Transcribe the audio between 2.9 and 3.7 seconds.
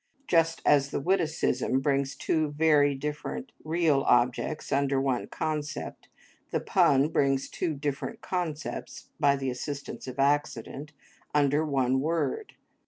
different